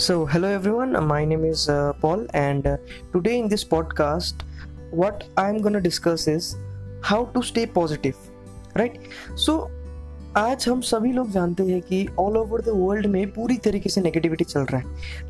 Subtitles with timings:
[0.00, 2.76] So, hello everyone, my name is uh, Paul, and uh,
[3.14, 4.32] today in this podcast,
[4.92, 6.56] what I'm gonna discuss is
[7.02, 8.14] how to stay positive,
[8.74, 8.94] right?
[9.46, 9.70] So,
[10.36, 14.00] आज हम सभी लोग जानते हैं कि all over the world में पूरी तरीके से
[14.00, 14.84] नेगेटिविटी चल रहा है।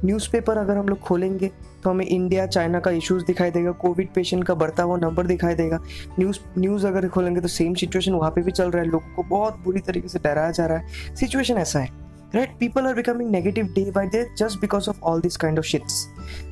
[0.04, 1.50] न्यूज़पेपर अगर हम लोग खोलेंगे
[1.84, 5.54] तो हमें इंडिया चाइना का इश्यूज़ दिखाई देगा कोविड पेशेंट का बढ़ता हुआ नंबर दिखाई
[5.54, 5.78] देगा।
[6.18, 9.22] न्यूज़ न्यूज़ अगर खोलेंगे तो सेम सिचुएशन वहाँ पे भी चल रहा है। लोगों को
[9.22, 12.52] बहुत बुरी तरीके से डराया जा रहा है। सिचुएशन ऐसा है। Right?
[12.60, 15.98] People are becoming negative day by day just because of all these kind of shits.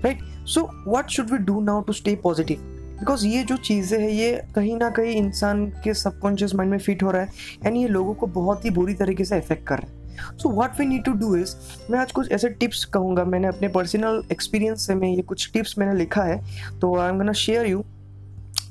[0.04, 0.26] Right?
[0.46, 2.66] So, what should we do now to stay positive?
[2.98, 7.02] Because ये जो चीज़ें हैं, ये कहीं ना कहीं इंसान के सबकॉन्शियस माइंड में फिट
[7.02, 7.32] हो रहा है
[7.66, 10.78] एंड ये लोगों को बहुत ही बुरी तरीके से इफ़ेक्ट कर रहा है। So what
[10.78, 11.54] we need to do is
[11.90, 15.78] मैं आज कुछ ऐसे टिप्स कहूँगा। मैंने अपने पर्सनल एक्सपीरियंस से मैं ये कुछ टिप्स
[15.78, 16.40] मैंने लिखा है
[16.80, 17.84] तो I am gonna share you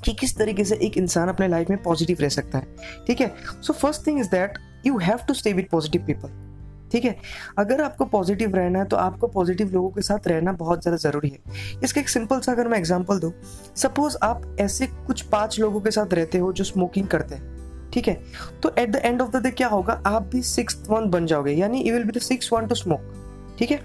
[0.05, 2.67] कि किस तरीके से एक इंसान अपने लाइफ में पॉजिटिव रह सकता है।
[3.07, 3.33] ठीक है?
[3.61, 6.46] So first thing is that you have to stay with positive people
[6.91, 7.15] ठीक है?
[7.57, 11.29] अगर आपको पॉजिटिव रहना है तो आपको पॉजिटिव लोगों के साथ रहना बहुत ज़्यादा ज़रूरी
[11.29, 13.31] है। इसका एक सिंपल सा अगर मैं एग्जांपल दूँ
[13.77, 18.07] सपोज़ आप ऐसे कुछ पाँच लोगों के साथ रहते हो जो स्मोकिंग करते हैं, ठीक
[18.07, 18.19] है?
[18.63, 20.01] तो at the end of the day क्या होगा?
[20.07, 23.13] आप भी सिक्स वन बन जाओगे, यानी you will be the six one to smoke
[23.59, 23.79] ठीक है?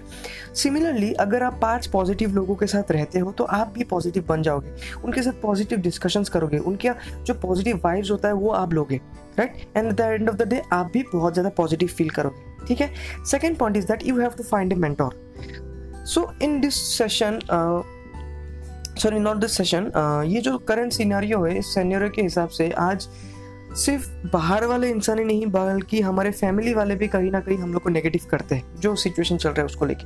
[0.55, 4.41] सिमिलरली अगर आप पाँच पॉजिटिव लोगों के साथ रहते हो तो आप भी पॉजिटिव बन
[4.43, 4.73] जाओगे।
[5.05, 6.89] उनके साथ पॉजिटिव डिस्कशंस करोगे। उनके
[7.25, 8.99] जो पॉजिटिव वाइब्स होता है, वो आप लोगे
[9.39, 12.81] right and the end of the day आप भी बहुत ज़्यादा पॉजिटिव फील करोगे। ठीक
[12.81, 12.91] है?
[13.31, 15.15] Second point is that you have to find a mentor
[16.07, 17.39] so in this session
[18.99, 19.91] sorry not this session
[20.27, 23.07] ये जो करंट सीनारियो है, इस सीनारियो के हिसाब से आज
[23.75, 27.73] सिर्फ़ बाहर वाले इंसान ही नहीं, बल्कि हमारे फैमिली वाले भी कहीं ना कहीं हम
[27.73, 30.05] लोग को नेगेटिव करते हैं, जो सिचुएशन चल रहा है उसको लेके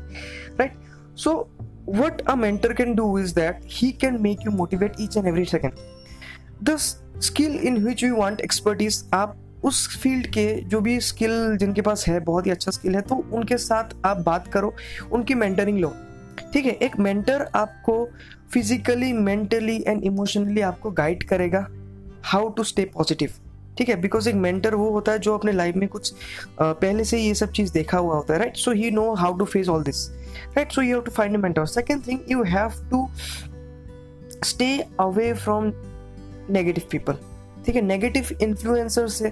[0.60, 0.74] right
[1.18, 1.34] so
[1.90, 5.46] what a mentor can do is that he can make you motivate each and every
[5.46, 5.74] second
[6.64, 11.82] the skill in which you want expertise आप उस फ़ील्ड के जो भी स्किल जिनके
[11.82, 14.74] पास है, बहुत ही अच्छा स्किल है तो उनके साथ आप बात करो,
[15.12, 15.94] उनकी मेंटरिंग लो।
[16.54, 18.08] ठीक है, एक मेंटर आपको
[18.54, 21.68] फिजिकली मेंटली एंड इमोशनली आपको गाइड करेगा
[22.26, 23.32] हाउ टू स्टे पॉजिटिव
[23.78, 26.14] ठीक है बिकॉज़ एक मेंटर वो होता है जो अपने लाइफ में कुछ
[26.60, 29.46] पहले से ये सब चीज़ देखा हुआ होता है right so he know how to
[29.46, 30.08] face all this
[30.56, 33.08] right so you have to find a mentor second thing you have to
[34.44, 34.70] stay
[35.00, 35.72] away from
[36.50, 37.18] negative people
[37.68, 39.32] ठीक है नेगेटिव इन्फ्लुएंसर से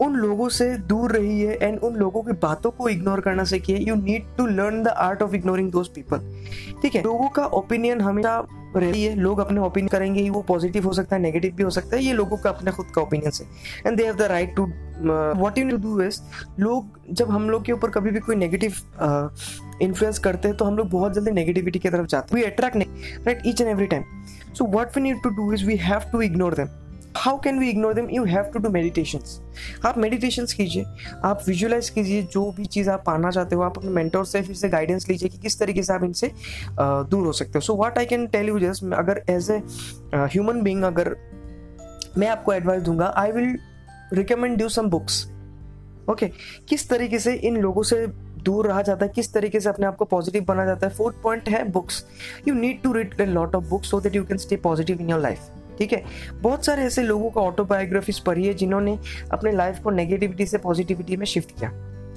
[0.00, 3.76] उन लोगों से दूर रही है एंड उन लोगों की बातों को इग्नोर करना सीखिए।
[3.78, 6.20] You need to learn the art of ignoring those people
[6.82, 8.38] ठीक है लोगों का ओपिनियन हमेशा
[8.76, 11.96] रही है लोग अपने ओपिनियन करेंगे वो पॉजिटिव हो सकता है नेगेटिव भी हो सकता
[11.96, 13.44] है ये लोगों का अपने खुद का ओपिनियन से।
[13.86, 16.20] And they have the right to what you do is
[16.60, 18.74] लोग जब हम लोग के ऊपर कभी भी कोई नेगेटिव
[19.82, 22.50] इन्फ्लुएंस uh, करते हैं तो हम लोग बहुत जल्दी नेगेटिविटी की तरफ़ जाते हैं। We
[22.50, 22.76] attract
[23.26, 24.04] right each and every time
[24.54, 26.68] so what we need to do is we have to ignore them
[27.16, 29.18] how can we ignore them you have to do meditation
[29.86, 30.84] आप मेडिटेशन कीजिए।
[31.24, 34.56] आप visualise कीजिए जो भी चीज़ आप पाना चाहते हो। आप अपने मेंटोर से फिर
[34.56, 36.30] से गाइडेंस लीजिए कि किस तरीके से आप इनसे
[36.80, 39.60] दूर हो सकते हो। So what I can tell you just अगर एज ए
[40.14, 41.14] ह्यूमन बींग अगर
[42.18, 43.56] मैं आपको एडवाइस दूँगा I will
[44.12, 45.24] recommend you some books
[46.10, 46.30] okay
[46.68, 48.06] किस तरीके से इन लोगों से
[48.42, 49.12] दूर रहा जाता है?
[49.14, 50.92] किस तरीके से अपने आप को पॉजिटिव बना जाता है?
[50.94, 52.04] फोर्थ पॉइंट है books
[52.48, 55.10] you need to read a lot of books so that you can stay positive in
[55.10, 56.02] your life ठीक है?
[56.34, 58.98] बहुत सारे ऐसे लोगों का ऑटोबायोग्राफीज पढ़ी है जिन्होंने
[59.32, 61.70] अपने लाइफ को नेगेटिविटी से पॉजिटिविटी में शिफ्ट किया।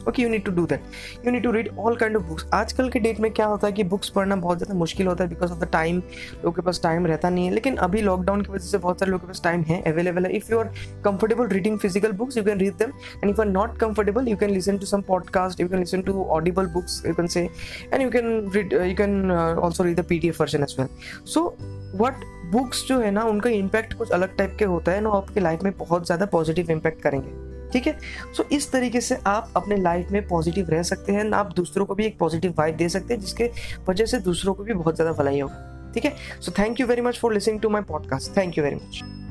[0.08, 2.90] Okay you need to do that you need to read all kind of books आजकल
[2.90, 5.52] के डेट में क्या होता है कि बुक्स पढ़ना बहुत ज़्यादा मुश्किल होता है बिकॉज़
[5.52, 8.66] ऑफ़ द टाइम लोगों के पास टाइम रहता नहीं है। लेकिन अभी लॉकडाउन की वजह
[8.66, 10.72] से बहुत सारे लोगों के पास टाइम है अवेलेबल है। If you are
[11.06, 12.92] comfortable reading physical books you can read them
[13.24, 16.24] and if are not comfortable you can listen to some podcast you can listen to
[16.32, 17.48] audible books you can say
[17.94, 20.88] and you can read you can also read the P D F version as well
[21.26, 21.48] so
[21.96, 25.40] what books जो है ना, उनका impact कुछ अलग type के होता है ना, आपके
[25.40, 27.98] लाइफ में बहुत ज़्यादा पॉजिटिव इम्पैक्ट करेंगे। ठीक है?
[28.38, 31.96] सो इस तरीके से आप अपने लाइफ में पॉजिटिव रह सकते हैं आप दूसरों को
[31.96, 33.50] भी एक पॉजिटिव वाइब दे सकते हैं, जिसके
[33.90, 36.16] वजह से दूसरों को भी बहुत ज़्यादा भलाई होगा। ठीक है?
[36.42, 39.23] So thank you very much for listening to my podcast thank you very much